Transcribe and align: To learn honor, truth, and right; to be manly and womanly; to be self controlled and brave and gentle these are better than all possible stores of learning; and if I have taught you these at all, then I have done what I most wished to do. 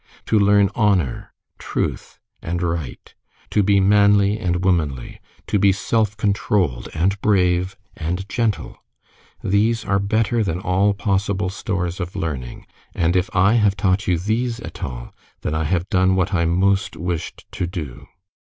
To 0.25 0.39
learn 0.39 0.71
honor, 0.73 1.31
truth, 1.59 2.17
and 2.41 2.63
right; 2.63 3.13
to 3.51 3.61
be 3.61 3.79
manly 3.79 4.39
and 4.39 4.65
womanly; 4.65 5.21
to 5.45 5.59
be 5.59 5.71
self 5.71 6.17
controlled 6.17 6.89
and 6.95 7.21
brave 7.21 7.77
and 7.95 8.27
gentle 8.27 8.83
these 9.43 9.85
are 9.85 9.99
better 9.99 10.43
than 10.43 10.59
all 10.59 10.95
possible 10.95 11.51
stores 11.51 11.99
of 11.99 12.15
learning; 12.15 12.65
and 12.95 13.15
if 13.15 13.29
I 13.35 13.53
have 13.61 13.77
taught 13.77 14.07
you 14.07 14.17
these 14.17 14.59
at 14.61 14.83
all, 14.83 15.13
then 15.41 15.53
I 15.53 15.65
have 15.65 15.87
done 15.89 16.15
what 16.15 16.33
I 16.33 16.45
most 16.45 16.97
wished 16.97 17.45
to 17.51 17.67
do. 17.67 18.07